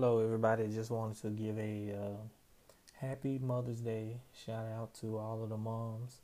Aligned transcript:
Hello, 0.00 0.20
everybody. 0.20 0.68
Just 0.68 0.92
wanted 0.92 1.20
to 1.22 1.30
give 1.30 1.58
a 1.58 1.92
uh, 1.92 3.04
happy 3.04 3.40
Mother's 3.40 3.80
Day 3.80 4.20
shout 4.32 4.64
out 4.64 4.94
to 5.00 5.18
all 5.18 5.42
of 5.42 5.48
the 5.48 5.56
moms, 5.56 6.20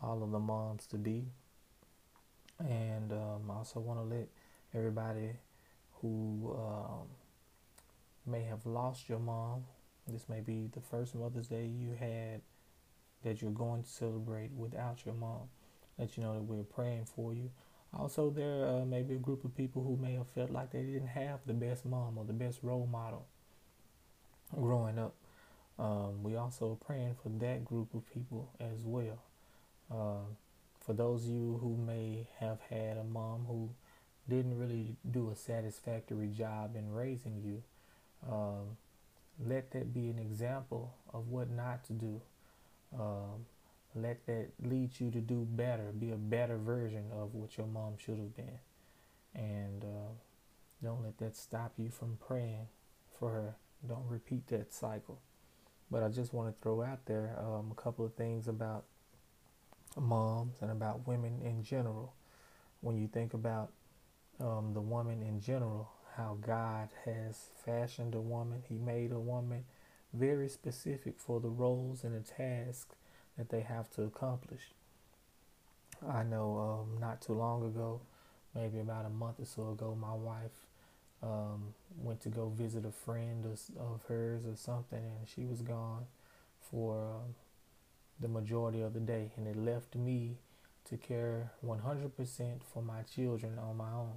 all 0.00 0.22
of 0.22 0.30
the 0.30 0.38
moms 0.38 0.86
to 0.86 0.96
be, 0.96 1.24
and 2.60 3.10
um, 3.10 3.50
I 3.50 3.54
also 3.54 3.80
want 3.80 3.98
to 3.98 4.04
let 4.04 4.28
everybody 4.72 5.30
who 5.94 6.56
um, 6.56 7.08
may 8.24 8.44
have 8.44 8.64
lost 8.64 9.08
your 9.08 9.18
mom. 9.18 9.64
This 10.06 10.28
may 10.28 10.38
be 10.38 10.70
the 10.72 10.80
first 10.80 11.16
Mother's 11.16 11.48
Day 11.48 11.66
you 11.66 11.96
had 11.98 12.42
that 13.24 13.42
you're 13.42 13.50
going 13.50 13.82
to 13.82 13.88
celebrate 13.88 14.52
without 14.52 15.04
your 15.04 15.16
mom. 15.16 15.48
Let 15.98 16.16
you 16.16 16.22
know 16.22 16.34
that 16.34 16.44
we're 16.44 16.62
praying 16.62 17.06
for 17.06 17.34
you. 17.34 17.50
Also, 17.98 18.30
there 18.30 18.66
uh, 18.66 18.84
may 18.84 19.02
be 19.02 19.14
a 19.14 19.18
group 19.18 19.44
of 19.44 19.56
people 19.56 19.82
who 19.82 19.96
may 19.96 20.14
have 20.14 20.28
felt 20.34 20.50
like 20.50 20.70
they 20.70 20.82
didn't 20.82 21.08
have 21.08 21.40
the 21.46 21.54
best 21.54 21.86
mom 21.86 22.18
or 22.18 22.24
the 22.24 22.32
best 22.32 22.58
role 22.62 22.86
model 22.86 23.26
growing 24.54 24.98
up. 24.98 25.14
Um, 25.78 26.22
we 26.22 26.36
also 26.36 26.72
are 26.72 26.86
praying 26.86 27.16
for 27.22 27.28
that 27.28 27.64
group 27.64 27.94
of 27.94 28.02
people 28.12 28.50
as 28.60 28.82
well. 28.84 29.22
Uh, 29.90 30.26
for 30.84 30.92
those 30.92 31.24
of 31.24 31.30
you 31.30 31.58
who 31.60 31.76
may 31.76 32.26
have 32.38 32.58
had 32.70 32.96
a 32.96 33.04
mom 33.04 33.44
who 33.48 33.70
didn't 34.28 34.58
really 34.58 34.96
do 35.10 35.30
a 35.30 35.36
satisfactory 35.36 36.28
job 36.28 36.76
in 36.76 36.92
raising 36.92 37.42
you, 37.42 37.62
um, 38.30 38.76
let 39.44 39.70
that 39.72 39.92
be 39.92 40.08
an 40.08 40.18
example 40.18 40.94
of 41.12 41.28
what 41.28 41.50
not 41.50 41.84
to 41.84 41.92
do. 41.92 42.20
Um, 42.98 43.46
let 43.96 44.26
that 44.26 44.48
lead 44.62 45.00
you 45.00 45.10
to 45.10 45.20
do 45.20 45.46
better, 45.50 45.92
be 45.98 46.10
a 46.10 46.16
better 46.16 46.56
version 46.58 47.06
of 47.12 47.34
what 47.34 47.56
your 47.56 47.66
mom 47.66 47.94
should 47.98 48.18
have 48.18 48.36
been. 48.36 48.58
And 49.34 49.84
uh, 49.84 50.12
don't 50.82 51.02
let 51.02 51.18
that 51.18 51.36
stop 51.36 51.72
you 51.76 51.90
from 51.90 52.18
praying 52.26 52.68
for 53.18 53.30
her. 53.30 53.56
Don't 53.86 54.06
repeat 54.08 54.46
that 54.48 54.72
cycle. 54.72 55.20
But 55.90 56.02
I 56.02 56.08
just 56.08 56.32
want 56.32 56.48
to 56.48 56.62
throw 56.62 56.82
out 56.82 57.06
there 57.06 57.36
um, 57.38 57.72
a 57.72 57.80
couple 57.80 58.04
of 58.04 58.14
things 58.14 58.48
about 58.48 58.84
moms 59.98 60.56
and 60.60 60.70
about 60.70 61.06
women 61.06 61.40
in 61.42 61.62
general. 61.62 62.14
When 62.80 62.96
you 62.96 63.08
think 63.08 63.34
about 63.34 63.72
um, 64.40 64.72
the 64.74 64.80
woman 64.80 65.22
in 65.22 65.40
general, 65.40 65.90
how 66.16 66.38
God 66.40 66.88
has 67.04 67.50
fashioned 67.64 68.14
a 68.14 68.20
woman, 68.20 68.62
He 68.68 68.76
made 68.76 69.12
a 69.12 69.18
woman 69.18 69.64
very 70.12 70.48
specific 70.48 71.18
for 71.18 71.40
the 71.40 71.48
roles 71.48 72.04
and 72.04 72.14
the 72.14 72.26
tasks 72.26 72.96
that 73.36 73.50
they 73.50 73.60
have 73.60 73.90
to 73.90 74.02
accomplish. 74.02 74.62
I 76.06 76.22
know 76.22 76.58
um, 76.58 77.00
not 77.00 77.20
too 77.20 77.32
long 77.32 77.64
ago, 77.64 78.00
maybe 78.54 78.80
about 78.80 79.06
a 79.06 79.10
month 79.10 79.40
or 79.40 79.46
so 79.46 79.70
ago, 79.70 79.96
my 79.98 80.14
wife 80.14 80.66
um, 81.22 81.74
went 81.98 82.20
to 82.22 82.28
go 82.28 82.48
visit 82.48 82.84
a 82.84 82.90
friend 82.90 83.44
of, 83.44 83.60
of, 83.80 84.02
hers 84.08 84.44
or 84.46 84.56
something, 84.56 84.98
and 84.98 85.26
she 85.26 85.44
was 85.44 85.62
gone 85.62 86.04
for 86.60 86.98
um, 86.98 87.34
the 88.20 88.28
majority 88.28 88.82
of 88.82 88.92
the 88.92 89.00
day, 89.00 89.30
and 89.36 89.46
it 89.46 89.56
left 89.56 89.94
me 89.94 90.36
to 90.84 90.96
care 90.96 91.52
100% 91.64 92.62
for 92.62 92.82
my 92.82 93.02
children 93.02 93.58
on 93.58 93.76
my 93.76 93.90
own. 93.90 94.16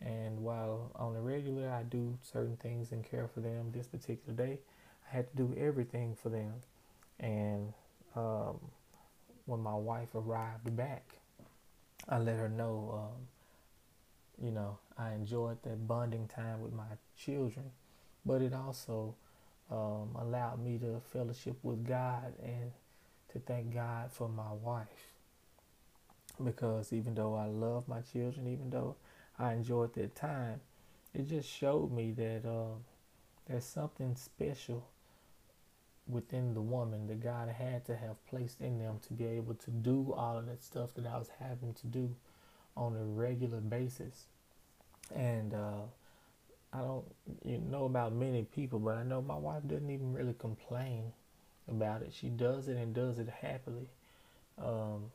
And 0.00 0.40
while 0.40 0.90
on 0.96 1.14
the 1.14 1.20
regular 1.20 1.70
I 1.70 1.82
do 1.82 2.18
certain 2.22 2.56
things 2.56 2.92
and 2.92 3.08
care 3.08 3.28
for 3.32 3.40
them, 3.40 3.72
this 3.72 3.86
particular 3.86 4.34
day 4.34 4.58
I 5.10 5.16
had 5.16 5.30
to 5.30 5.36
do 5.36 5.56
everything 5.58 6.16
for 6.20 6.28
them. 6.28 6.54
And 7.18 7.72
um, 8.16 8.58
when 9.44 9.60
my 9.60 9.74
wife 9.74 10.14
arrived 10.14 10.74
back, 10.76 11.18
I 12.08 12.18
let 12.18 12.36
her 12.36 12.48
know, 12.48 13.10
um, 13.12 14.44
you 14.44 14.50
know, 14.50 14.78
I 14.98 15.12
enjoyed 15.12 15.62
that 15.62 15.86
bonding 15.86 16.28
time 16.28 16.62
with 16.62 16.72
my 16.72 16.84
children, 17.16 17.70
but 18.24 18.42
it 18.42 18.52
also 18.54 19.14
um, 19.70 20.16
allowed 20.18 20.64
me 20.64 20.78
to 20.78 21.00
fellowship 21.12 21.56
with 21.62 21.86
God 21.86 22.32
and 22.42 22.72
to 23.32 23.38
thank 23.40 23.74
God 23.74 24.10
for 24.10 24.28
my 24.28 24.52
wife. 24.62 25.12
Because 26.42 26.92
even 26.92 27.14
though 27.14 27.34
I 27.34 27.46
love 27.46 27.88
my 27.88 28.00
children, 28.00 28.46
even 28.46 28.70
though 28.70 28.96
I 29.38 29.52
enjoyed 29.52 29.94
that 29.94 30.14
time, 30.14 30.60
it 31.14 31.28
just 31.28 31.48
showed 31.48 31.92
me 31.92 32.12
that 32.12 32.42
uh, 32.46 32.76
there's 33.46 33.64
something 33.64 34.14
special 34.16 34.86
within 36.08 36.54
the 36.54 36.60
woman 36.60 37.06
that 37.08 37.22
God 37.22 37.48
had 37.48 37.84
to 37.86 37.96
have 37.96 38.24
placed 38.26 38.60
in 38.60 38.78
them 38.78 39.00
to 39.06 39.12
be 39.12 39.26
able 39.26 39.54
to 39.54 39.70
do 39.70 40.12
all 40.16 40.38
of 40.38 40.46
that 40.46 40.62
stuff 40.62 40.94
that 40.94 41.06
I 41.06 41.18
was 41.18 41.30
having 41.40 41.74
to 41.74 41.86
do 41.86 42.14
on 42.76 42.96
a 42.96 43.04
regular 43.04 43.60
basis. 43.60 44.26
And 45.14 45.54
uh, 45.54 45.82
I 46.72 46.78
don't 46.78 47.04
you 47.44 47.58
know 47.58 47.84
about 47.84 48.12
many 48.12 48.42
people, 48.42 48.78
but 48.78 48.96
I 48.96 49.02
know 49.02 49.22
my 49.22 49.36
wife 49.36 49.62
doesn't 49.66 49.90
even 49.90 50.12
really 50.12 50.34
complain 50.38 51.12
about 51.68 52.02
it. 52.02 52.12
She 52.12 52.28
does 52.28 52.68
it 52.68 52.76
and 52.76 52.94
does 52.94 53.18
it 53.18 53.28
happily. 53.40 53.88
Um, 54.62 55.10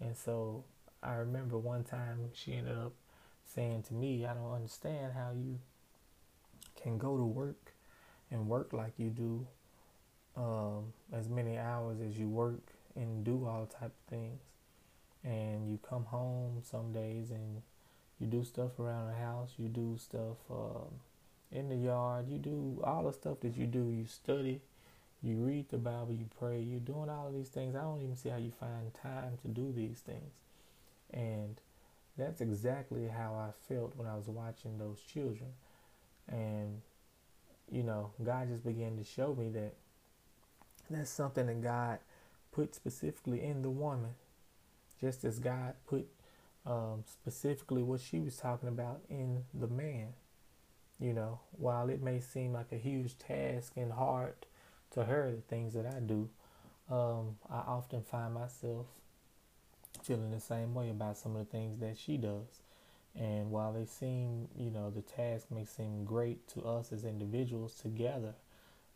and 0.00 0.16
so 0.16 0.64
I 1.02 1.14
remember 1.14 1.58
one 1.58 1.84
time 1.84 2.30
she 2.34 2.54
ended 2.54 2.76
up 2.76 2.92
saying 3.44 3.84
to 3.84 3.94
me, 3.94 4.26
I 4.26 4.34
don't 4.34 4.52
understand 4.52 5.12
how 5.14 5.30
you 5.34 5.58
can 6.80 6.98
go 6.98 7.16
to 7.16 7.24
work 7.24 7.72
and 8.30 8.48
work 8.48 8.72
like 8.72 8.92
you 8.96 9.10
do 9.10 9.46
um, 10.36 10.92
as 11.12 11.28
many 11.28 11.58
hours 11.58 11.98
as 12.00 12.18
you 12.18 12.28
work 12.28 12.72
and 12.96 13.24
do 13.24 13.46
all 13.46 13.66
type 13.66 13.92
of 13.92 14.10
things. 14.10 14.40
And 15.24 15.68
you 15.70 15.78
come 15.88 16.04
home 16.04 16.62
some 16.62 16.92
days 16.92 17.30
and 17.30 17.62
you 18.18 18.26
do 18.26 18.44
stuff 18.44 18.78
around 18.78 19.08
the 19.08 19.16
house. 19.16 19.52
You 19.56 19.68
do 19.68 19.96
stuff 19.98 20.38
um, 20.50 21.00
in 21.50 21.68
the 21.68 21.76
yard. 21.76 22.28
You 22.28 22.38
do 22.38 22.80
all 22.84 23.04
the 23.04 23.12
stuff 23.12 23.40
that 23.40 23.56
you 23.56 23.66
do. 23.66 23.90
You 23.90 24.06
study. 24.06 24.60
You 25.22 25.36
read 25.36 25.68
the 25.70 25.78
bible. 25.78 26.12
You 26.12 26.26
pray. 26.38 26.60
You're 26.60 26.80
doing 26.80 27.08
all 27.08 27.28
of 27.28 27.34
these 27.34 27.48
things. 27.48 27.76
I 27.76 27.82
don't 27.82 28.02
even 28.02 28.16
see 28.16 28.30
how 28.30 28.38
you 28.38 28.50
find 28.58 28.92
time 29.00 29.38
to 29.42 29.48
do 29.48 29.72
these 29.72 30.00
things. 30.00 30.32
And 31.12 31.56
that's 32.16 32.40
exactly 32.40 33.08
how 33.08 33.34
i 33.34 33.50
felt 33.68 33.96
when 33.96 34.06
i 34.06 34.14
was 34.14 34.28
watching 34.28 34.78
those 34.78 35.00
children. 35.00 35.50
And 36.28 36.82
you 37.70 37.82
know 37.82 38.10
god 38.22 38.48
just 38.48 38.64
began 38.64 38.96
to 38.96 39.04
show 39.04 39.34
me 39.34 39.48
that 39.50 39.74
that's 40.94 41.10
something 41.10 41.46
that 41.46 41.62
God 41.62 41.98
put 42.50 42.74
specifically 42.74 43.42
in 43.42 43.62
the 43.62 43.70
woman, 43.70 44.14
just 45.00 45.24
as 45.24 45.38
God 45.38 45.74
put 45.86 46.06
um, 46.64 47.04
specifically 47.06 47.82
what 47.82 48.00
she 48.00 48.20
was 48.20 48.36
talking 48.36 48.68
about 48.68 49.00
in 49.08 49.44
the 49.52 49.66
man. 49.66 50.08
You 51.00 51.12
know, 51.12 51.40
while 51.52 51.88
it 51.88 52.00
may 52.00 52.20
seem 52.20 52.52
like 52.52 52.70
a 52.70 52.76
huge 52.76 53.18
task 53.18 53.72
and 53.76 53.92
hard 53.92 54.34
to 54.92 55.04
her, 55.04 55.32
the 55.34 55.42
things 55.42 55.74
that 55.74 55.86
I 55.86 55.98
do, 55.98 56.28
um, 56.88 57.38
I 57.50 57.58
often 57.66 58.02
find 58.02 58.34
myself 58.34 58.86
feeling 60.02 60.30
the 60.30 60.40
same 60.40 60.74
way 60.74 60.90
about 60.90 61.18
some 61.18 61.34
of 61.34 61.44
the 61.44 61.50
things 61.50 61.78
that 61.78 61.98
she 61.98 62.16
does. 62.16 62.62
And 63.18 63.50
while 63.50 63.72
they 63.72 63.84
seem, 63.84 64.48
you 64.56 64.70
know, 64.70 64.90
the 64.90 65.02
task 65.02 65.46
may 65.50 65.64
seem 65.64 66.04
great 66.04 66.46
to 66.48 66.62
us 66.62 66.92
as 66.92 67.04
individuals 67.04 67.74
together, 67.74 68.34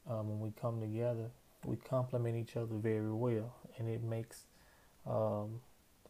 um, 0.08 0.28
when 0.28 0.40
we 0.40 0.52
come 0.60 0.80
together 0.80 1.30
we 1.66 1.76
complement 1.76 2.36
each 2.36 2.56
other 2.56 2.74
very 2.74 3.12
well, 3.12 3.54
and 3.78 3.88
it 3.88 4.02
makes 4.02 4.44
um, 5.06 5.60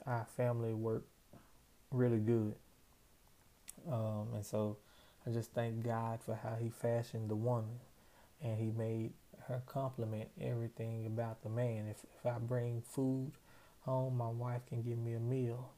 our 0.07 0.27
family 0.37 0.75
work 0.75 1.05
really 1.91 2.19
good. 2.19 2.55
Um, 3.91 4.29
and 4.35 4.45
so 4.45 4.77
I 5.27 5.31
just 5.31 5.53
thank 5.53 5.85
God 5.85 6.21
for 6.23 6.35
how 6.35 6.57
He 6.61 6.71
fashioned 6.71 7.31
the 7.31 7.37
woman, 7.37 7.81
and 8.43 8.59
He 8.59 8.71
made 8.71 9.13
her 9.49 9.63
complement 9.67 10.29
everything 10.41 11.07
about 11.07 11.43
the 11.43 11.49
man. 11.49 11.87
If 11.89 12.05
if 12.19 12.27
I 12.27 12.39
bring 12.39 12.83
food 12.83 13.33
home, 13.83 14.17
my 14.17 14.29
wife 14.29 14.63
can 14.69 14.83
give 14.83 14.99
me 14.99 15.15
a 15.15 15.21
meal. 15.21 15.71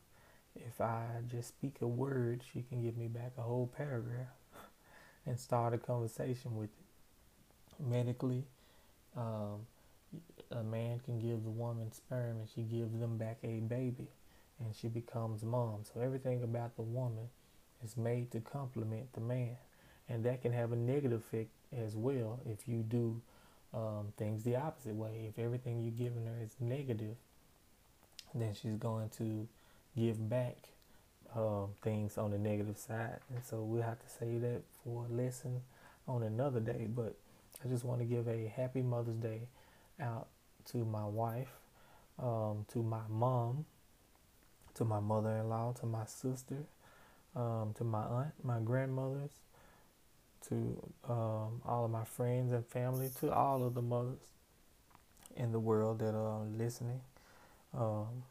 If 0.56 0.80
I 0.80 1.06
just 1.30 1.48
speak 1.48 1.76
a 1.82 1.86
word, 1.86 2.42
she 2.52 2.62
can 2.62 2.82
give 2.82 2.96
me 2.96 3.06
back 3.06 3.32
a 3.38 3.42
whole 3.42 3.66
paragraph 3.66 4.34
and 5.26 5.38
start 5.38 5.74
a 5.74 5.78
conversation 5.78 6.56
with 6.56 6.70
it. 6.70 7.84
Medically, 7.84 8.44
um, 9.16 9.66
a 10.50 10.62
man 10.62 11.00
can 11.04 11.18
give 11.20 11.44
the 11.44 11.50
woman 11.50 11.92
sperm 11.92 12.38
and 12.38 12.48
she 12.54 12.62
gives 12.62 12.98
them 12.98 13.16
back 13.16 13.38
a 13.42 13.60
baby 13.60 14.08
and 14.60 14.74
she 14.74 14.88
becomes 14.88 15.42
mom. 15.42 15.80
So 15.82 16.00
everything 16.00 16.42
about 16.42 16.76
the 16.76 16.82
woman 16.82 17.28
is 17.84 17.96
made 17.96 18.30
to 18.32 18.40
complement 18.40 19.12
the 19.12 19.20
man. 19.20 19.56
And 20.08 20.24
that 20.24 20.42
can 20.42 20.52
have 20.52 20.72
a 20.72 20.76
negative 20.76 21.20
effect 21.20 21.50
as 21.76 21.94
well 21.94 22.40
if 22.46 22.66
you 22.66 22.78
do 22.78 23.20
um, 23.74 24.12
things 24.16 24.42
the 24.42 24.56
opposite 24.56 24.94
way. 24.94 25.28
If 25.28 25.38
everything 25.38 25.82
you're 25.82 26.08
giving 26.08 26.26
her 26.26 26.42
is 26.42 26.56
negative, 26.60 27.16
then 28.34 28.54
she's 28.54 28.76
going 28.76 29.10
to 29.18 29.46
give 29.96 30.28
back 30.28 30.56
um, 31.36 31.68
things 31.82 32.16
on 32.16 32.30
the 32.30 32.38
negative 32.38 32.78
side. 32.78 33.20
And 33.34 33.44
so 33.44 33.60
we'll 33.62 33.82
have 33.82 33.98
to 34.00 34.08
say 34.08 34.38
that 34.38 34.62
for 34.82 35.04
a 35.08 35.12
lesson 35.12 35.60
on 36.06 36.22
another 36.22 36.60
day. 36.60 36.86
But 36.88 37.16
I 37.64 37.68
just 37.68 37.84
want 37.84 38.00
to 38.00 38.04
give 38.04 38.28
a 38.28 38.52
happy 38.54 38.82
Mother's 38.82 39.16
Day 39.16 39.48
out 40.00 40.28
to 40.66 40.84
my 40.84 41.04
wife, 41.04 41.50
um, 42.18 42.64
to 42.72 42.82
my 42.82 43.02
mom, 43.08 43.64
to 44.74 44.84
my 44.84 45.00
mother 45.00 45.30
in 45.30 45.48
law, 45.48 45.72
to 45.80 45.86
my 45.86 46.04
sister, 46.04 46.64
um, 47.34 47.74
to 47.76 47.84
my 47.84 48.02
aunt, 48.02 48.32
my 48.44 48.60
grandmothers, 48.60 49.30
to 50.48 50.54
um, 51.08 51.60
all 51.66 51.84
of 51.84 51.90
my 51.90 52.04
friends 52.04 52.52
and 52.52 52.64
family, 52.66 53.10
to 53.20 53.32
all 53.32 53.64
of 53.64 53.74
the 53.74 53.82
mothers 53.82 54.20
in 55.36 55.52
the 55.52 55.60
world 55.60 55.98
that 55.98 56.14
are 56.14 56.44
listening, 56.56 57.00
um, 57.76 58.22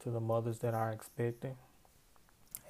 to 0.00 0.10
the 0.10 0.20
mothers 0.20 0.58
that 0.60 0.74
are 0.74 0.90
expecting, 0.90 1.56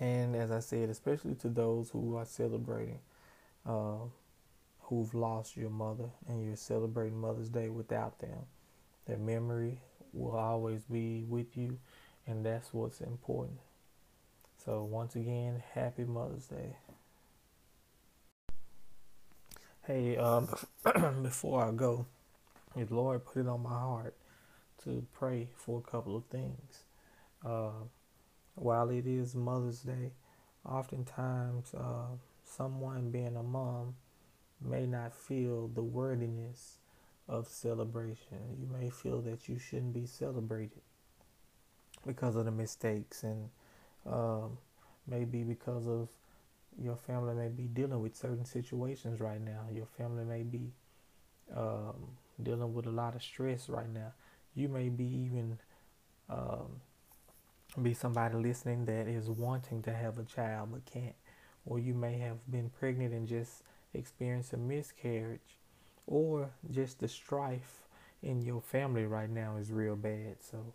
and 0.00 0.34
as 0.34 0.50
I 0.50 0.60
said, 0.60 0.88
especially 0.88 1.34
to 1.36 1.48
those 1.48 1.90
who 1.90 2.16
are 2.16 2.24
celebrating, 2.24 2.98
uh, 3.64 3.98
who've 4.84 5.14
lost 5.14 5.56
your 5.56 5.70
mother, 5.70 6.10
and 6.28 6.44
you're 6.44 6.56
celebrating 6.56 7.18
Mother's 7.18 7.48
Day 7.48 7.68
without 7.68 8.18
them. 8.18 8.46
Their 9.06 9.18
memory 9.18 9.80
will 10.12 10.36
always 10.36 10.82
be 10.84 11.24
with 11.28 11.56
you, 11.56 11.78
and 12.26 12.44
that's 12.44 12.72
what's 12.72 13.00
important. 13.00 13.58
So, 14.64 14.84
once 14.84 15.16
again, 15.16 15.62
happy 15.74 16.04
Mother's 16.04 16.46
Day. 16.46 16.76
Hey, 19.86 20.16
um, 20.16 20.48
before 21.22 21.64
I 21.64 21.70
go, 21.72 22.06
the 22.74 22.86
Lord 22.94 23.24
put 23.24 23.40
it 23.40 23.48
on 23.48 23.62
my 23.62 23.70
heart 23.70 24.14
to 24.84 25.04
pray 25.12 25.48
for 25.54 25.78
a 25.78 25.90
couple 25.90 26.16
of 26.16 26.24
things. 26.26 26.84
Uh, 27.44 27.84
while 28.54 28.90
it 28.90 29.06
is 29.06 29.34
Mother's 29.34 29.80
Day, 29.80 30.12
oftentimes 30.64 31.74
uh, 31.74 32.16
someone 32.44 33.10
being 33.10 33.36
a 33.36 33.42
mom 33.42 33.96
may 34.60 34.86
not 34.86 35.14
feel 35.14 35.68
the 35.68 35.82
worthiness 35.82 36.78
of 37.28 37.48
celebration. 37.48 38.38
You 38.58 38.68
may 38.78 38.90
feel 38.90 39.20
that 39.22 39.48
you 39.48 39.58
shouldn't 39.58 39.94
be 39.94 40.06
celebrated 40.06 40.82
because 42.06 42.36
of 42.36 42.44
the 42.44 42.50
mistakes 42.50 43.22
and 43.22 43.48
um, 44.06 44.58
maybe 45.06 45.42
because 45.42 45.86
of 45.86 46.08
your 46.80 46.96
family 46.96 47.34
may 47.34 47.48
be 47.48 47.64
dealing 47.64 48.00
with 48.00 48.16
certain 48.16 48.44
situations 48.44 49.20
right 49.20 49.40
now. 49.40 49.60
Your 49.72 49.86
family 49.86 50.24
may 50.24 50.42
be 50.42 50.72
um, 51.54 51.94
dealing 52.42 52.74
with 52.74 52.86
a 52.86 52.90
lot 52.90 53.14
of 53.14 53.22
stress 53.22 53.68
right 53.68 53.92
now. 53.92 54.12
You 54.54 54.68
may 54.68 54.88
be 54.88 55.04
even 55.04 55.58
um, 56.28 56.80
be 57.80 57.94
somebody 57.94 58.36
listening 58.36 58.84
that 58.86 59.08
is 59.08 59.28
wanting 59.28 59.82
to 59.82 59.92
have 59.92 60.18
a 60.18 60.24
child 60.24 60.70
but 60.72 60.84
can't, 60.84 61.14
or 61.66 61.78
you 61.78 61.94
may 61.94 62.18
have 62.18 62.38
been 62.50 62.70
pregnant 62.70 63.12
and 63.12 63.26
just 63.26 63.62
experienced 63.94 64.52
a 64.52 64.56
miscarriage, 64.56 65.58
or 66.06 66.50
just 66.70 67.00
the 67.00 67.08
strife 67.08 67.82
in 68.22 68.42
your 68.42 68.60
family 68.60 69.04
right 69.04 69.30
now 69.30 69.56
is 69.56 69.70
real 69.70 69.96
bad. 69.96 70.36
So 70.40 70.72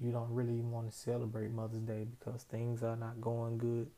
you 0.00 0.12
don't 0.12 0.32
really 0.32 0.60
want 0.60 0.90
to 0.90 0.96
celebrate 0.96 1.50
Mother's 1.50 1.82
Day 1.82 2.06
because 2.18 2.42
things 2.42 2.82
are 2.82 2.96
not 2.96 3.20
going 3.20 3.58
good 3.58 3.88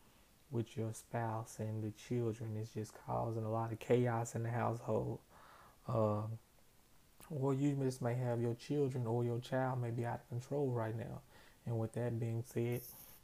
with 0.51 0.77
your 0.77 0.93
spouse 0.93 1.57
and 1.59 1.83
the 1.83 1.93
children. 1.93 2.57
It's 2.61 2.75
just 2.75 2.93
causing 3.07 3.45
a 3.45 3.51
lot 3.51 3.73
of 3.73 3.79
chaos 3.79 4.35
in 4.35 4.43
the 4.43 4.51
household. 4.51 5.19
Uh, 5.89 6.23
or 7.31 7.55
you 7.55 7.75
just 7.83 8.03
may 8.03 8.15
have 8.15 8.41
your 8.41 8.55
children 8.55 9.07
or 9.07 9.25
your 9.25 9.39
child 9.39 9.81
may 9.81 9.91
be 9.91 10.05
out 10.05 10.21
of 10.21 10.29
control 10.29 10.69
right 10.69 10.97
now. 10.97 11.21
And 11.65 11.79
with 11.79 11.93
that 11.95 12.19
being 12.21 12.45
said, 12.47 12.83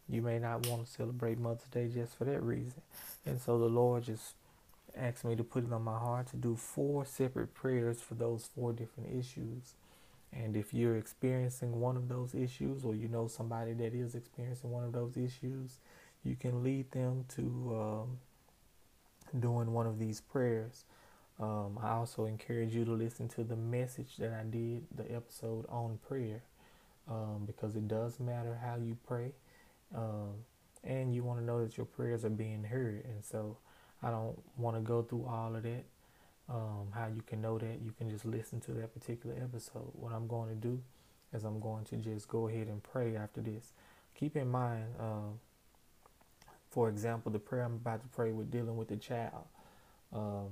you 0.08 0.22
may 0.22 0.38
not 0.38 0.66
want 0.66 0.86
to 0.86 0.90
celebrate 0.90 1.38
Mother's 1.38 1.68
Day 1.68 1.88
just 1.92 2.16
for 2.16 2.24
that 2.24 2.42
reason. 2.42 2.80
And 3.26 3.40
so 3.40 3.58
the 3.58 3.66
Lord 3.66 4.04
just 4.04 4.34
asked 4.98 5.24
me 5.24 5.36
to 5.36 5.44
put 5.44 5.64
it 5.64 5.72
on 5.72 5.82
my 5.82 5.98
heart 5.98 6.28
to 6.28 6.36
do 6.36 6.56
four 6.56 7.04
separate 7.04 7.54
prayers 7.54 8.00
for 8.00 8.14
those 8.14 8.48
four 8.54 8.72
different 8.72 9.10
issues. 9.18 9.74
And 10.32 10.56
if 10.56 10.74
you're 10.74 10.96
experiencing 10.96 11.80
one 11.80 11.96
of 11.96 12.08
those 12.08 12.34
issues, 12.34 12.84
or 12.84 12.94
you 12.94 13.08
know 13.08 13.28
somebody 13.28 13.72
that 13.74 13.94
is 13.94 14.14
experiencing 14.14 14.70
one 14.70 14.84
of 14.84 14.92
those 14.92 15.16
issues, 15.16 15.78
you 16.22 16.36
can 16.36 16.62
lead 16.62 16.90
them 16.90 17.24
to 17.36 18.06
um, 19.32 19.40
doing 19.40 19.72
one 19.72 19.86
of 19.86 19.98
these 19.98 20.20
prayers. 20.20 20.84
Um, 21.40 21.78
I 21.82 21.90
also 21.90 22.24
encourage 22.26 22.74
you 22.74 22.84
to 22.84 22.92
listen 22.92 23.28
to 23.30 23.44
the 23.44 23.56
message 23.56 24.16
that 24.18 24.32
I 24.32 24.42
did, 24.42 24.84
the 24.94 25.10
episode 25.14 25.66
on 25.68 25.98
prayer, 26.06 26.42
um, 27.08 27.44
because 27.46 27.76
it 27.76 27.86
does 27.86 28.18
matter 28.18 28.58
how 28.62 28.76
you 28.76 28.96
pray. 29.06 29.32
Um, 29.94 30.44
and 30.84 31.14
you 31.14 31.22
want 31.22 31.40
to 31.40 31.44
know 31.44 31.64
that 31.64 31.76
your 31.76 31.86
prayers 31.86 32.24
are 32.24 32.30
being 32.30 32.64
heard. 32.64 33.04
And 33.04 33.24
so 33.24 33.56
I 34.02 34.10
don't 34.10 34.38
want 34.56 34.76
to 34.76 34.80
go 34.80 35.02
through 35.02 35.26
all 35.28 35.54
of 35.54 35.62
that. 35.62 35.84
Um, 36.48 36.88
how 36.94 37.08
you 37.08 37.22
can 37.26 37.42
know 37.42 37.58
that, 37.58 37.80
you 37.84 37.92
can 37.98 38.08
just 38.08 38.24
listen 38.24 38.60
to 38.60 38.72
that 38.72 38.94
particular 38.94 39.36
episode. 39.36 39.90
What 39.92 40.12
I'm 40.12 40.26
going 40.26 40.48
to 40.48 40.54
do 40.54 40.80
is 41.34 41.44
I'm 41.44 41.60
going 41.60 41.84
to 41.86 41.96
just 41.96 42.28
go 42.28 42.48
ahead 42.48 42.68
and 42.68 42.82
pray 42.82 43.16
after 43.16 43.42
this. 43.42 43.72
Keep 44.18 44.36
in 44.36 44.48
mind, 44.48 44.86
uh, 44.98 45.32
for 46.70 46.88
example, 46.88 47.30
the 47.30 47.38
prayer 47.38 47.64
I'm 47.64 47.74
about 47.74 48.00
to 48.02 48.08
pray 48.08 48.32
with 48.32 48.50
dealing 48.50 48.76
with 48.76 48.88
the 48.88 48.96
child. 48.96 49.44
Um, 50.12 50.48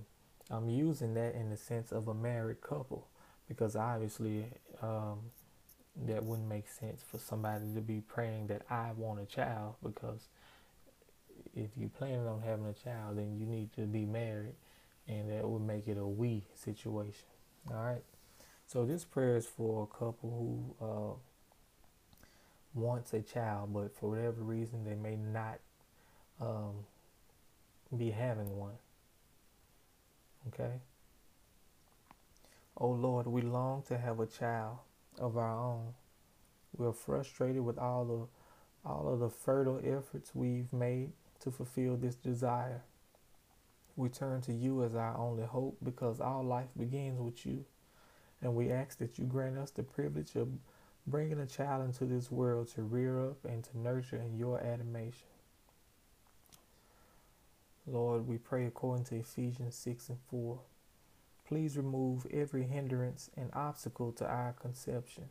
I'm 0.50 0.69
using 0.69 1.14
that 1.14 1.34
in 1.34 1.50
the 1.50 1.56
sense 1.56 1.93
of 1.93 2.08
a 2.08 2.14
married 2.14 2.60
couple 2.60 3.08
because 3.48 3.75
obviously 3.75 4.44
um, 4.82 5.19
that 6.04 6.22
wouldn't 6.25 6.48
make 6.48 6.69
sense 6.69 7.02
for 7.02 7.19
somebody 7.19 7.64
to 7.75 7.81
be 7.81 8.00
praying 8.00 8.48
that 8.48 8.62
I 8.70 8.90
want 8.96 9.20
a 9.20 9.25
child 9.25 9.76
because 9.82 10.28
if 11.56 11.70
you 11.76 11.88
planning 11.88 12.26
on 12.26 12.43
having 12.43 12.67
a 12.67 12.73
child, 12.75 13.17
then 13.17 13.38
you 13.38 13.47
need 13.47 13.73
to 13.75 13.82
be 13.82 14.05
married, 14.05 14.55
and 15.08 15.31
that 15.31 15.49
would 15.49 15.62
make 15.62 15.88
it 15.88 15.97
a 15.97 16.06
we 16.06 16.44
situation. 16.55 17.25
All 17.70 17.82
right. 17.82 18.05
So 18.67 18.85
this 18.85 19.05
prayer 19.05 19.37
is 19.37 19.47
for 19.47 19.85
a 19.85 19.99
couple 19.99 20.75
who 20.81 20.87
uh, 20.87 21.14
wants 22.75 23.14
a 23.14 23.23
child, 23.23 23.73
but 23.73 23.97
for 23.97 24.11
whatever 24.11 24.43
reason 24.43 24.85
they 24.85 24.94
may 24.94 25.17
not 25.17 25.58
um, 26.41 26.85
be 27.97 28.11
having 28.11 28.56
one. 28.56 28.75
Okay. 30.49 30.81
Oh 32.76 32.91
Lord, 32.91 33.26
we 33.26 33.41
long 33.41 33.82
to 33.88 33.97
have 33.97 34.20
a 34.20 34.26
child 34.26 34.79
of 35.19 35.38
our 35.38 35.58
own. 35.58 35.94
We're 36.76 36.93
frustrated 36.93 37.62
with 37.62 37.79
all 37.79 38.05
the 38.05 38.88
all 38.88 39.12
of 39.12 39.20
the 39.20 39.31
fertile 39.31 39.81
efforts 39.82 40.32
we've 40.35 40.73
made 40.73 41.11
to 41.41 41.50
fulfill 41.50 41.97
this 41.97 42.15
desire. 42.15 42.83
We 43.97 44.09
turn 44.09 44.43
to 44.43 44.53
you 44.53 44.85
as 44.85 44.94
our 44.94 45.17
only 45.17 45.44
hope 45.44 45.79
because 45.83 46.21
our 46.21 46.44
life 46.44 46.69
begins 46.79 47.19
with 47.19 47.47
you. 47.47 47.65
And 48.43 48.55
we 48.55 48.71
ask 48.71 48.99
that 48.99 49.19
you 49.19 49.25
grant 49.25 49.56
us 49.56 49.71
the 49.71 49.83
privilege 49.83 50.37
of 50.37 50.49
bringing 51.06 51.38
a 51.38 51.47
child 51.47 51.85
into 51.85 52.05
this 52.05 52.31
world 52.31 52.69
to 52.75 52.83
rear 52.83 53.25
up 53.25 53.44
and 53.44 53.65
to 53.65 53.79
nurture 53.79 54.17
in 54.17 54.37
your 54.37 54.61
animation. 54.61 55.29
Lord, 57.87 58.27
we 58.27 58.37
pray 58.37 58.67
according 58.67 59.05
to 59.06 59.17
Ephesians 59.17 59.77
6 59.77 60.08
and 60.08 60.19
4. 60.29 60.58
Please 61.46 61.77
remove 61.77 62.27
every 62.32 62.65
hindrance 62.65 63.31
and 63.37 63.51
obstacle 63.55 64.10
to 64.13 64.27
our 64.27 64.53
conception. 64.53 65.27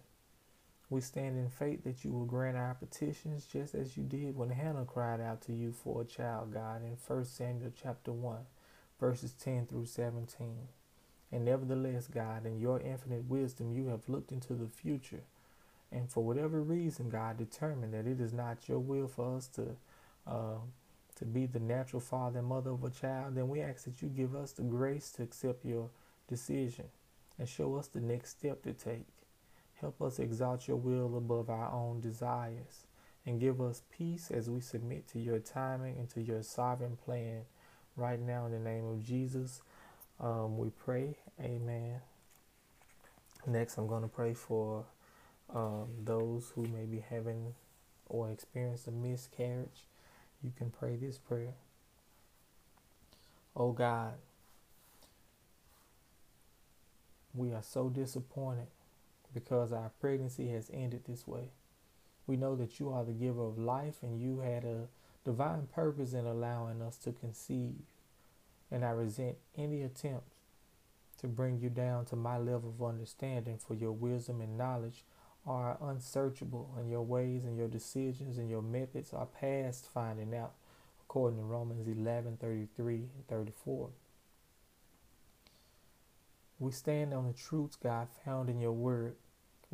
We 0.89 1.01
stand 1.01 1.37
in 1.37 1.49
faith 1.49 1.83
that 1.83 2.03
you 2.03 2.11
will 2.11 2.25
grant 2.25 2.57
our 2.57 2.75
petitions 2.75 3.45
just 3.45 3.73
as 3.73 3.97
you 3.97 4.03
did 4.03 4.35
when 4.35 4.51
Hannah 4.51 4.85
cried 4.85 5.19
out 5.19 5.41
to 5.43 5.53
you 5.53 5.71
for 5.71 6.01
a 6.01 6.05
child, 6.05 6.53
God, 6.53 6.83
in 6.83 6.95
1 7.05 7.25
Samuel 7.25 7.71
chapter 7.81 8.11
1, 8.11 8.37
verses 8.99 9.33
10 9.33 9.65
through 9.65 9.87
17. 9.87 10.67
And 11.31 11.45
nevertheless, 11.45 12.07
God, 12.07 12.45
in 12.45 12.59
your 12.59 12.79
infinite 12.79 13.27
wisdom, 13.27 13.73
you 13.73 13.87
have 13.87 14.07
looked 14.07 14.31
into 14.31 14.53
the 14.53 14.67
future. 14.67 15.23
And 15.91 16.09
for 16.09 16.23
whatever 16.23 16.61
reason, 16.61 17.09
God, 17.09 17.37
determined 17.37 17.93
that 17.93 18.05
it 18.05 18.21
is 18.21 18.31
not 18.31 18.69
your 18.69 18.79
will 18.79 19.07
for 19.07 19.37
us 19.37 19.47
to 19.47 19.75
uh, 20.27 20.57
to 21.15 21.25
be 21.25 21.45
the 21.45 21.59
natural 21.59 22.01
father 22.01 22.39
and 22.39 22.47
mother 22.47 22.71
of 22.71 22.83
a 22.83 22.89
child, 22.89 23.35
then 23.35 23.47
we 23.47 23.61
ask 23.61 23.85
that 23.85 24.01
you 24.01 24.09
give 24.09 24.35
us 24.35 24.51
the 24.51 24.63
grace 24.63 25.11
to 25.11 25.23
accept 25.23 25.63
your 25.63 25.89
decision 26.27 26.85
and 27.39 27.47
show 27.47 27.75
us 27.75 27.87
the 27.87 28.01
next 28.01 28.31
step 28.31 28.61
to 28.63 28.73
take. 28.73 29.05
Help 29.81 30.01
us 30.01 30.19
exalt 30.19 30.67
your 30.67 30.77
will 30.77 31.17
above 31.17 31.49
our 31.49 31.71
own 31.71 31.99
desires 31.99 32.85
and 33.25 33.39
give 33.39 33.59
us 33.59 33.81
peace 33.95 34.31
as 34.31 34.49
we 34.49 34.61
submit 34.61 35.07
to 35.09 35.19
your 35.19 35.39
timing 35.39 35.97
and 35.97 36.09
to 36.11 36.21
your 36.21 36.43
sovereign 36.43 36.97
plan. 36.97 37.41
Right 37.97 38.19
now, 38.19 38.45
in 38.45 38.51
the 38.51 38.59
name 38.59 38.85
of 38.85 39.03
Jesus, 39.03 39.61
um, 40.19 40.57
we 40.57 40.69
pray. 40.69 41.17
Amen. 41.41 42.01
Next, 43.47 43.77
I'm 43.77 43.87
going 43.87 44.01
to 44.01 44.07
pray 44.07 44.33
for 44.33 44.85
um, 45.53 45.87
those 46.03 46.51
who 46.55 46.63
may 46.63 46.85
be 46.85 47.03
having 47.09 47.53
or 48.07 48.31
experience 48.31 48.87
a 48.87 48.91
miscarriage 48.91 49.85
you 50.43 50.51
can 50.55 50.69
pray 50.69 50.95
this 50.95 51.17
prayer. 51.17 51.55
Oh 53.55 53.71
God, 53.71 54.13
we 57.33 57.51
are 57.51 57.63
so 57.63 57.89
disappointed 57.89 58.67
because 59.35 59.71
our 59.71 59.91
pregnancy 60.01 60.47
has 60.47 60.71
ended 60.73 61.03
this 61.07 61.27
way. 61.27 61.49
We 62.25 62.37
know 62.37 62.55
that 62.55 62.79
you 62.79 62.91
are 62.91 63.03
the 63.03 63.11
giver 63.11 63.45
of 63.45 63.59
life 63.59 63.97
and 64.01 64.19
you 64.19 64.39
had 64.39 64.63
a 64.63 64.87
divine 65.23 65.67
purpose 65.75 66.13
in 66.13 66.25
allowing 66.25 66.81
us 66.81 66.97
to 66.99 67.11
conceive. 67.11 67.83
And 68.71 68.83
I 68.83 68.89
resent 68.89 69.35
any 69.55 69.83
attempt 69.83 70.25
to 71.19 71.27
bring 71.27 71.59
you 71.59 71.69
down 71.69 72.05
to 72.05 72.15
my 72.15 72.37
level 72.37 72.73
of 72.77 72.83
understanding 72.83 73.59
for 73.59 73.75
your 73.75 73.91
wisdom 73.91 74.41
and 74.41 74.57
knowledge 74.57 75.03
are 75.47 75.77
unsearchable, 75.81 76.73
and 76.77 76.89
your 76.89 77.03
ways 77.03 77.45
and 77.45 77.57
your 77.57 77.67
decisions 77.67 78.37
and 78.37 78.49
your 78.49 78.63
methods 78.63 79.13
are 79.13 79.27
past 79.27 79.87
finding 79.93 80.35
out, 80.35 80.53
according 81.03 81.37
to 81.37 81.45
Romans 81.45 81.87
11 81.87 82.37
33 82.37 82.95
and 82.95 83.27
34. 83.27 83.89
We 86.57 86.71
stand 86.71 87.13
on 87.13 87.27
the 87.27 87.33
truths, 87.33 87.75
God, 87.75 88.07
found 88.23 88.49
in 88.49 88.59
your 88.59 88.71
word. 88.71 89.15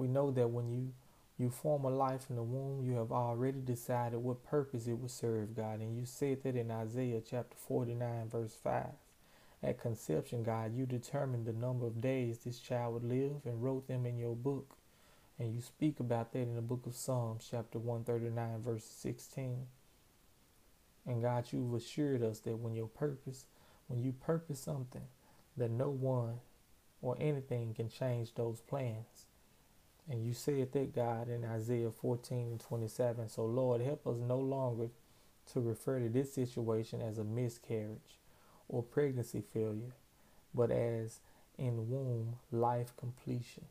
We 0.01 0.08
know 0.08 0.31
that 0.31 0.50
when 0.50 0.72
you 0.72 0.93
you 1.38 1.51
form 1.51 1.86
a 1.86 1.91
life 1.91 2.25
in 2.31 2.36
the 2.36 2.41
womb, 2.41 2.84
you 2.84 2.93
have 2.96 3.12
already 3.12 3.60
decided 3.60 4.17
what 4.17 4.43
purpose 4.43 4.88
it 4.88 5.00
will 5.00 5.08
serve, 5.08 5.55
God. 5.55 5.79
And 5.79 5.96
you 5.96 6.05
said 6.05 6.41
that 6.41 6.55
in 6.55 6.72
Isaiah 6.72 7.22
chapter 7.22 7.55
49, 7.55 8.29
verse 8.29 8.58
5. 8.63 8.86
At 9.62 9.79
conception, 9.79 10.41
God, 10.41 10.75
you 10.75 10.88
determined 10.88 11.46
the 11.46 11.53
number 11.53 11.86
of 11.86 12.01
days 12.01 12.39
this 12.39 12.58
child 12.58 12.96
would 12.96 13.03
live 13.03 13.46
and 13.46 13.62
wrote 13.62 13.88
them 13.88 14.08
in 14.08 14.17
your 14.17 14.36
book. 14.36 14.75
And 15.38 15.53
you 15.53 15.62
speak 15.62 16.00
about 16.00 16.34
that 16.34 16.39
in 16.39 16.55
the 16.55 16.62
book 16.62 16.88
of 16.88 16.96
Psalms, 16.96 17.48
chapter 17.51 17.77
139, 17.77 18.63
verse 18.63 18.86
16. 18.86 19.67
And 21.05 21.22
God, 21.22 21.46
you've 21.51 21.75
assured 21.75 22.24
us 22.24 22.39
that 22.39 22.58
when 22.58 22.74
your 22.74 22.88
purpose, 22.88 23.46
when 23.88 24.01
you 24.01 24.13
purpose 24.13 24.62
something, 24.62 25.05
that 25.58 25.70
no 25.70 25.89
one 25.89 26.39
or 27.03 27.15
anything 27.20 27.75
can 27.75 27.88
change 27.88 28.34
those 28.34 28.62
plans. 28.62 29.27
And 30.10 30.25
you 30.25 30.34
said 30.34 30.72
that, 30.74 30.96
God, 30.96 31.29
in 31.29 31.46
Isaiah 31.46 31.91
14 31.91 32.38
and 32.38 32.60
27. 32.60 33.29
So, 33.29 33.46
Lord, 33.46 33.81
help 33.81 34.08
us 34.08 34.17
no 34.17 34.38
longer 34.38 34.89
to 35.53 35.60
refer 35.60 36.00
to 36.00 36.10
this 36.10 36.34
situation 36.34 37.01
as 37.01 37.17
a 37.17 37.24
miscarriage 37.24 38.20
or 38.67 38.84
pregnancy 38.84 39.41
failure, 39.41 39.96
but 40.53 40.72
as 40.72 41.20
in 41.58 41.89
womb 41.89 42.36
life 42.51 42.93
completion. 42.98 43.65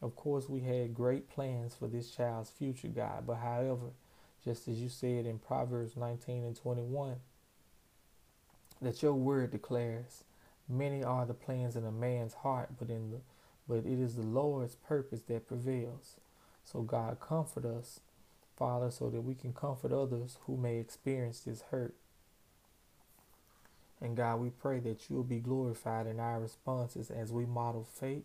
Of 0.00 0.14
course, 0.14 0.48
we 0.48 0.60
had 0.60 0.94
great 0.94 1.28
plans 1.28 1.74
for 1.74 1.88
this 1.88 2.10
child's 2.10 2.50
future, 2.50 2.88
God, 2.88 3.26
but 3.26 3.36
however, 3.36 3.90
just 4.44 4.68
as 4.68 4.80
you 4.80 4.88
said 4.88 5.26
in 5.26 5.38
Proverbs 5.38 5.96
19 5.96 6.44
and 6.44 6.56
21, 6.56 7.16
that 8.80 9.02
your 9.02 9.14
word 9.14 9.50
declares, 9.50 10.22
many 10.68 11.02
are 11.02 11.26
the 11.26 11.34
plans 11.34 11.74
in 11.74 11.84
a 11.84 11.90
man's 11.90 12.34
heart, 12.34 12.70
but 12.78 12.90
in 12.90 13.10
the 13.10 13.20
but 13.68 13.78
it 13.78 14.00
is 14.00 14.16
the 14.16 14.22
Lord's 14.22 14.74
purpose 14.74 15.20
that 15.28 15.46
prevails. 15.46 16.16
So 16.64 16.80
God 16.80 17.18
comfort 17.20 17.64
us, 17.64 18.00
Father, 18.56 18.90
so 18.90 19.10
that 19.10 19.20
we 19.20 19.34
can 19.34 19.52
comfort 19.52 19.92
others 19.92 20.38
who 20.46 20.56
may 20.56 20.78
experience 20.78 21.40
this 21.40 21.62
hurt. 21.70 21.94
And 24.00 24.16
God, 24.16 24.40
we 24.40 24.50
pray 24.50 24.78
that 24.80 25.08
you 25.08 25.16
will 25.16 25.24
be 25.24 25.40
glorified 25.40 26.06
in 26.06 26.20
our 26.20 26.40
responses 26.40 27.10
as 27.10 27.32
we 27.32 27.46
model 27.46 27.84
faith, 27.84 28.24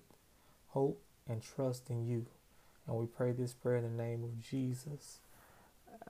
hope, 0.69 1.01
and 1.27 1.41
trust 1.41 1.89
in 1.89 2.05
you. 2.05 2.25
And 2.87 2.97
we 2.97 3.05
pray 3.05 3.31
this 3.31 3.53
prayer 3.53 3.77
in 3.77 3.83
the 3.83 4.03
name 4.03 4.23
of 4.23 4.41
Jesus. 4.41 5.19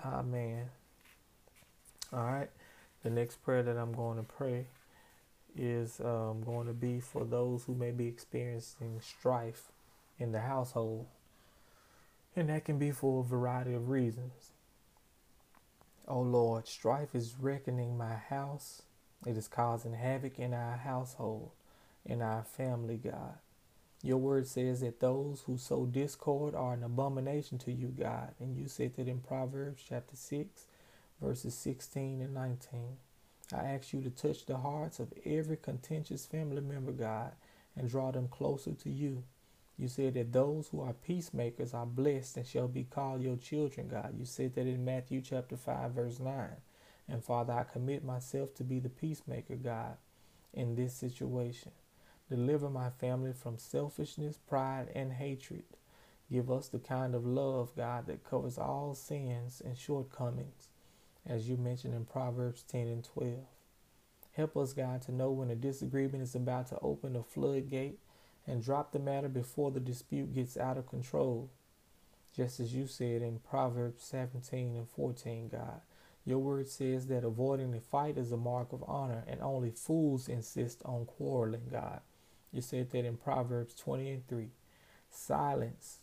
Amen. 0.03 0.69
All 2.11 2.25
right. 2.25 2.49
The 3.03 3.09
next 3.09 3.43
prayer 3.43 3.63
that 3.63 3.77
I'm 3.77 3.93
going 3.93 4.17
to 4.17 4.23
pray 4.23 4.65
is 5.55 5.99
um, 5.99 6.41
going 6.43 6.67
to 6.67 6.73
be 6.73 6.99
for 6.99 7.25
those 7.25 7.63
who 7.65 7.75
may 7.75 7.91
be 7.91 8.07
experiencing 8.07 8.99
strife 9.01 9.71
in 10.19 10.31
the 10.31 10.41
household. 10.41 11.05
And 12.35 12.49
that 12.49 12.65
can 12.65 12.79
be 12.79 12.91
for 12.91 13.21
a 13.21 13.23
variety 13.23 13.73
of 13.73 13.89
reasons. 13.89 14.51
Oh 16.07 16.21
Lord, 16.21 16.67
strife 16.67 17.13
is 17.13 17.35
reckoning 17.39 17.97
my 17.97 18.15
house. 18.15 18.81
It 19.25 19.37
is 19.37 19.47
causing 19.47 19.93
havoc 19.93 20.39
in 20.39 20.53
our 20.53 20.77
household, 20.77 21.51
in 22.05 22.21
our 22.21 22.43
family, 22.43 22.97
God. 22.97 23.37
Your 24.01 24.17
word 24.17 24.47
says 24.47 24.81
that 24.81 24.99
those 24.99 25.43
who 25.45 25.57
sow 25.57 25.85
discord 25.85 26.55
are 26.55 26.73
an 26.73 26.83
abomination 26.83 27.57
to 27.59 27.71
you, 27.71 27.87
God. 27.87 28.33
And 28.37 28.57
you 28.57 28.67
said 28.67 28.95
that 28.97 29.07
in 29.07 29.19
Proverbs 29.19 29.81
chapter 29.87 30.17
6, 30.17 30.65
verses 31.21 31.53
16 31.53 32.21
and 32.21 32.33
19. 32.33 32.97
I 33.53 33.75
ask 33.75 33.93
you 33.93 34.01
to 34.01 34.09
touch 34.09 34.45
the 34.45 34.57
hearts 34.57 34.99
of 34.99 35.13
every 35.25 35.57
contentious 35.57 36.25
family 36.25 36.61
member, 36.61 36.91
God, 36.91 37.33
and 37.75 37.89
draw 37.89 38.11
them 38.11 38.27
closer 38.27 38.73
to 38.73 38.89
you. 38.89 39.23
You 39.77 39.87
said 39.87 40.13
that 40.13 40.33
those 40.33 40.67
who 40.67 40.81
are 40.81 40.93
peacemakers 40.93 41.73
are 41.73 41.85
blessed 41.85 42.37
and 42.37 42.47
shall 42.47 42.67
be 42.67 42.83
called 42.83 43.21
your 43.21 43.37
children, 43.37 43.87
God. 43.87 44.15
You 44.17 44.25
said 44.25 44.55
that 44.55 44.67
in 44.67 44.85
Matthew 44.85 45.21
chapter 45.21 45.57
5, 45.57 45.91
verse 45.91 46.19
9. 46.19 46.49
And 47.07 47.23
Father, 47.23 47.53
I 47.53 47.63
commit 47.63 48.03
myself 48.03 48.53
to 48.55 48.63
be 48.63 48.79
the 48.79 48.89
peacemaker, 48.89 49.55
God, 49.55 49.97
in 50.53 50.75
this 50.75 50.93
situation. 50.93 51.71
Deliver 52.29 52.69
my 52.69 52.89
family 52.89 53.33
from 53.33 53.57
selfishness, 53.57 54.37
pride, 54.37 54.89
and 54.95 55.13
hatred. 55.13 55.63
Give 56.31 56.49
us 56.49 56.69
the 56.69 56.79
kind 56.79 57.13
of 57.13 57.25
love, 57.25 57.75
God, 57.75 58.07
that 58.07 58.23
covers 58.23 58.57
all 58.57 58.95
sins 58.95 59.61
and 59.63 59.77
shortcomings, 59.77 60.69
as 61.25 61.49
you 61.49 61.57
mentioned 61.57 61.93
in 61.93 62.05
Proverbs 62.05 62.63
10 62.63 62.87
and 62.87 63.03
12. 63.03 63.39
Help 64.33 64.57
us, 64.57 64.73
God, 64.73 65.01
to 65.03 65.11
know 65.11 65.31
when 65.31 65.49
a 65.49 65.55
disagreement 65.55 66.23
is 66.23 66.35
about 66.35 66.67
to 66.67 66.79
open 66.81 67.15
a 67.15 67.23
floodgate 67.23 67.99
and 68.47 68.63
drop 68.63 68.91
the 68.91 68.99
matter 68.99 69.29
before 69.29 69.71
the 69.71 69.79
dispute 69.79 70.33
gets 70.33 70.57
out 70.57 70.77
of 70.77 70.87
control. 70.87 71.49
Just 72.35 72.59
as 72.59 72.73
you 72.73 72.87
said 72.87 73.21
in 73.21 73.39
Proverbs 73.39 74.03
17 74.03 74.75
and 74.75 74.89
14, 74.89 75.49
God. 75.49 75.81
Your 76.25 76.39
word 76.39 76.67
says 76.67 77.07
that 77.07 77.23
avoiding 77.23 77.73
a 77.75 77.81
fight 77.81 78.17
is 78.17 78.31
a 78.31 78.37
mark 78.37 78.71
of 78.71 78.83
honor, 78.87 79.23
and 79.27 79.41
only 79.41 79.69
fools 79.69 80.29
insist 80.29 80.81
on 80.85 81.05
quarreling, 81.05 81.67
God. 81.69 81.99
You 82.51 82.61
said 82.61 82.91
that 82.91 83.05
in 83.05 83.17
Proverbs 83.17 83.75
20 83.75 84.09
and 84.09 84.27
3. 84.27 84.49
Silence 85.09 85.99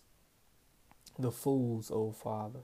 the 1.19 1.31
fools, 1.31 1.91
O 1.91 2.13
Father. 2.13 2.61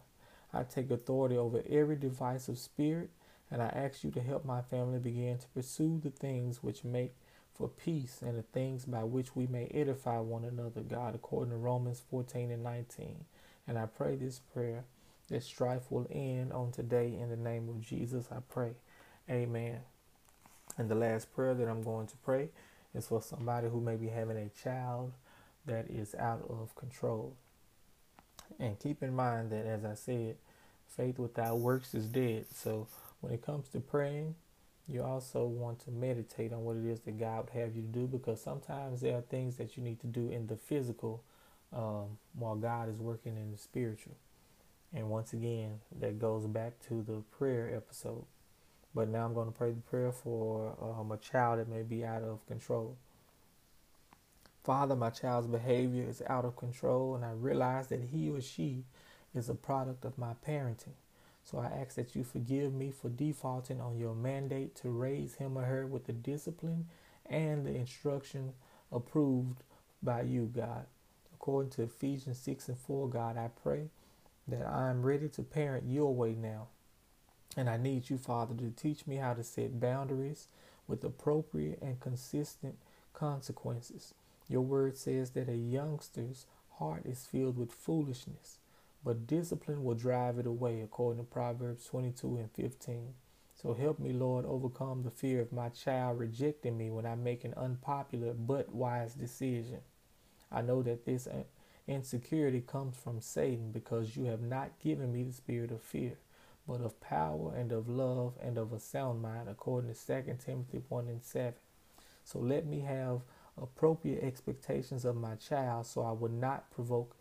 I 0.56 0.64
take 0.64 0.90
authority 0.90 1.36
over 1.36 1.62
every 1.68 1.96
divisive 1.96 2.58
spirit, 2.58 3.10
and 3.50 3.62
I 3.62 3.66
ask 3.66 4.02
you 4.02 4.10
to 4.12 4.22
help 4.22 4.44
my 4.44 4.62
family 4.62 4.98
begin 4.98 5.38
to 5.38 5.48
pursue 5.48 6.00
the 6.02 6.10
things 6.10 6.62
which 6.62 6.84
make 6.84 7.12
for 7.54 7.68
peace 7.68 8.20
and 8.22 8.38
the 8.38 8.42
things 8.42 8.84
by 8.84 9.04
which 9.04 9.34
we 9.34 9.46
may 9.46 9.66
edify 9.66 10.18
one 10.18 10.44
another, 10.44 10.80
God, 10.80 11.14
according 11.14 11.52
to 11.52 11.56
Romans 11.56 12.02
14 12.10 12.50
and 12.50 12.62
19. 12.62 13.25
And 13.68 13.78
I 13.78 13.86
pray 13.86 14.16
this 14.16 14.38
prayer 14.38 14.84
that 15.28 15.42
strife 15.42 15.90
will 15.90 16.06
end 16.10 16.52
on 16.52 16.72
today 16.72 17.16
in 17.20 17.30
the 17.30 17.36
name 17.36 17.68
of 17.68 17.80
Jesus. 17.80 18.28
I 18.30 18.38
pray. 18.48 18.72
Amen. 19.28 19.80
And 20.78 20.88
the 20.88 20.94
last 20.94 21.34
prayer 21.34 21.54
that 21.54 21.68
I'm 21.68 21.82
going 21.82 22.06
to 22.08 22.16
pray 22.18 22.50
is 22.94 23.06
for 23.06 23.22
somebody 23.22 23.68
who 23.68 23.80
may 23.80 23.96
be 23.96 24.08
having 24.08 24.36
a 24.36 24.50
child 24.62 25.12
that 25.66 25.90
is 25.90 26.14
out 26.14 26.44
of 26.48 26.75
control. 26.76 27.34
And 28.58 28.78
keep 28.78 29.02
in 29.02 29.14
mind 29.14 29.50
that, 29.50 29.66
as 29.66 29.84
I 29.84 29.94
said, 29.94 30.36
faith 30.88 31.19
without 31.19 31.59
works 31.59 31.95
is 31.95 32.07
dead. 32.07 32.47
So 32.52 32.88
when 33.21 33.33
it 33.33 33.43
comes 33.43 33.69
to 33.69 33.81
praying, 33.81 34.35
you 34.88 35.02
also 35.02 35.45
want 35.45 35.81
to 35.81 35.90
meditate 35.90 36.52
on 36.52 36.64
what 36.64 36.76
it 36.76 36.85
is 36.85 37.00
that 37.00 37.19
God 37.19 37.47
would 37.47 37.61
have 37.61 37.75
you 37.75 37.83
to 37.83 37.88
do 37.88 38.07
because 38.07 38.40
sometimes 38.40 39.00
there 39.00 39.16
are 39.16 39.23
things 39.23 39.57
that 39.57 39.76
you 39.76 39.83
need 39.83 40.00
to 40.00 40.07
do 40.07 40.28
in 40.28 40.47
the 40.47 40.57
physical 40.57 41.23
um, 41.73 42.19
while 42.35 42.55
God 42.55 42.88
is 42.88 43.00
working 43.00 43.37
in 43.37 43.50
the 43.50 43.59
spiritual. 43.59 44.16
And 44.95 45.11
once 45.11 45.33
again, 45.33 45.81
that 46.00 46.19
goes 46.19 46.47
back 46.47 46.75
to 46.88 47.02
the 47.02 47.23
prayer 47.37 47.75
episode. 47.75 48.25
But 48.95 49.09
now 49.09 49.26
I'm 49.26 49.35
going 49.35 49.49
to 49.49 49.52
pray 49.52 49.73
the 49.73 49.81
prayer 49.81 50.12
for 50.12 50.75
um, 50.81 51.11
a 51.11 51.19
child 51.19 51.59
that 51.59 51.69
may 51.69 51.83
be 51.83 52.05
out 52.05 52.23
of 52.23 52.47
control. 52.47 52.97
Father, 54.64 54.97
my 54.97 55.11
child's 55.11 55.47
behavior 55.47 56.05
is 56.09 56.23
out 56.28 56.45
of 56.45 56.57
control, 56.57 57.14
and 57.14 57.25
I 57.25 57.33
realize 57.33 57.88
that 57.88 58.00
he 58.00 58.31
or 58.31 58.40
she 58.40 58.85
is 59.37 59.49
a 59.49 59.55
product 59.55 60.05
of 60.05 60.19
my 60.19 60.33
parenting. 60.47 60.95
So 61.45 61.59
I 61.59 61.66
ask 61.66 61.95
that 61.95 62.16
you 62.16 62.25
forgive 62.25 62.75
me 62.75 62.90
for 62.90 63.09
defaulting 63.09 63.81
on 63.81 63.99
your 63.99 64.14
mandate 64.14 64.75
to 64.76 64.88
raise 64.88 65.37
him 65.37 65.57
or 65.57 65.64
her 65.64 65.87
with 65.87 66.07
the 66.07 66.12
discipline 66.12 66.88
and 67.25 67.64
the 67.64 67.75
instruction 67.75 68.52
approved 68.90 69.62
by 70.02 70.23
you, 70.23 70.50
God. 70.55 70.87
According 71.35 71.71
to 71.73 71.83
Ephesians 71.83 72.38
6 72.38 72.69
and 72.69 72.78
4, 72.78 73.09
God, 73.09 73.37
I 73.37 73.49
pray 73.62 73.90
that 74.49 74.66
I 74.66 74.90
am 74.90 75.05
ready 75.05 75.28
to 75.28 75.43
parent 75.43 75.85
your 75.88 76.14
way 76.14 76.35
now. 76.35 76.66
And 77.57 77.71
I 77.71 77.76
need 77.76 78.11
you, 78.11 78.19
Father, 78.19 78.55
to 78.55 78.71
teach 78.71 79.07
me 79.07 79.16
how 79.16 79.35
to 79.35 79.45
set 79.45 79.81
boundaries 79.81 80.49
with 80.87 81.05
appropriate 81.05 81.81
and 81.81 82.00
consistent 82.00 82.76
consequences. 83.12 84.14
Your 84.49 84.61
word 84.61 84.97
says 84.97 85.31
that 85.31 85.49
a 85.49 85.57
youngster's 85.57 86.47
heart 86.78 87.07
is 87.07 87.26
filled 87.26 87.57
with 87.57 87.73
foolishness, 87.73 88.59
but 89.06 89.28
discipline 89.28 89.84
will 89.84 89.94
drive 89.94 90.36
it 90.36 90.48
away, 90.48 90.80
according 90.80 91.22
to 91.22 91.30
Proverbs 91.30 91.86
22 91.86 92.38
and 92.38 92.50
15. 92.50 93.14
So 93.54 93.72
help 93.72 94.00
me, 94.00 94.12
Lord, 94.12 94.44
overcome 94.44 95.04
the 95.04 95.12
fear 95.12 95.40
of 95.40 95.52
my 95.52 95.68
child 95.68 96.18
rejecting 96.18 96.76
me 96.76 96.90
when 96.90 97.06
I 97.06 97.14
make 97.14 97.44
an 97.44 97.54
unpopular 97.56 98.34
but 98.34 98.75
wise 98.75 99.14
decision. 99.14 99.78
I 100.50 100.62
know 100.62 100.82
that 100.82 101.06
this 101.06 101.28
Insecurity 101.86 102.60
comes 102.60 102.96
from 102.96 103.20
Satan 103.20 103.70
because 103.70 104.16
you 104.16 104.25
have 104.25 104.42
not 104.42 104.80
given 104.80 105.12
me 105.12 105.22
the 105.22 105.32
spirit 105.32 105.70
of 105.70 105.82
fear, 105.82 106.14
but 106.66 106.80
of 106.80 107.00
power 107.00 107.54
and 107.54 107.70
of 107.70 107.88
love 107.88 108.32
and 108.42 108.58
of 108.58 108.72
a 108.72 108.80
sound 108.80 109.22
mind, 109.22 109.48
according 109.48 109.94
to 109.94 110.06
2 110.06 110.36
Timothy 110.44 110.82
1 110.88 111.06
and 111.06 111.22
7. 111.22 111.54
So 112.25 112.40
let 112.40 112.66
me 112.66 112.80
have 112.80 113.20
appropriate 113.56 114.25
expectations 114.25 115.04
of 115.04 115.14
my 115.14 115.36
child 115.36 115.86
so 115.86 116.02
I 116.02 116.10
would 116.10 116.32
not 116.32 116.72
provoke 116.72 117.15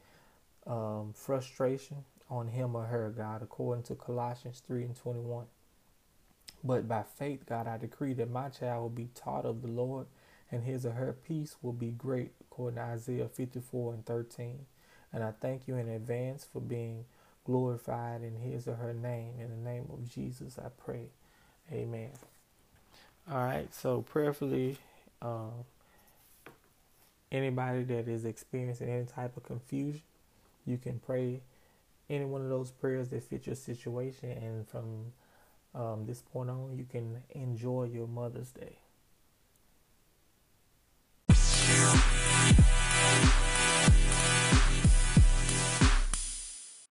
um, 0.67 1.13
frustration 1.13 2.05
on 2.29 2.47
him 2.47 2.75
or 2.75 2.85
her, 2.85 3.13
God, 3.15 3.41
according 3.41 3.83
to 3.85 3.95
Colossians 3.95 4.61
3 4.65 4.83
and 4.83 4.95
21. 4.95 5.45
But 6.63 6.87
by 6.87 7.03
faith, 7.03 7.45
God, 7.47 7.67
I 7.67 7.77
decree 7.77 8.13
that 8.13 8.31
my 8.31 8.49
child 8.49 8.81
will 8.81 8.89
be 8.89 9.09
taught 9.13 9.45
of 9.45 9.61
the 9.61 9.67
Lord 9.67 10.07
and 10.51 10.63
his 10.63 10.85
or 10.85 10.91
her 10.91 11.13
peace 11.13 11.55
will 11.61 11.73
be 11.73 11.91
great, 11.91 12.31
according 12.41 12.77
to 12.77 12.83
Isaiah 12.83 13.27
54 13.27 13.93
and 13.93 14.05
13. 14.05 14.65
And 15.11 15.23
I 15.23 15.31
thank 15.39 15.67
you 15.67 15.75
in 15.75 15.89
advance 15.89 16.45
for 16.51 16.59
being 16.59 17.05
glorified 17.45 18.21
in 18.23 18.35
his 18.35 18.67
or 18.67 18.75
her 18.75 18.93
name. 18.93 19.33
In 19.39 19.49
the 19.49 19.69
name 19.69 19.87
of 19.91 20.09
Jesus, 20.09 20.57
I 20.57 20.69
pray. 20.69 21.07
Amen. 21.71 22.11
All 23.29 23.43
right, 23.43 23.73
so 23.73 24.01
prayerfully, 24.01 24.77
um, 25.21 25.65
anybody 27.31 27.83
that 27.83 28.07
is 28.07 28.23
experiencing 28.23 28.89
any 28.89 29.05
type 29.05 29.35
of 29.35 29.43
confusion, 29.43 30.03
you 30.65 30.77
can 30.77 30.99
pray 30.99 31.41
any 32.09 32.25
one 32.25 32.41
of 32.41 32.49
those 32.49 32.71
prayers 32.71 33.09
that 33.09 33.23
fit 33.23 33.47
your 33.47 33.55
situation, 33.55 34.31
and 34.31 34.67
from 34.67 35.13
um, 35.73 36.05
this 36.05 36.21
point 36.21 36.49
on, 36.49 36.75
you 36.77 36.85
can 36.85 37.23
enjoy 37.31 37.85
your 37.85 38.07
Mother's 38.07 38.51
Day. 38.51 38.77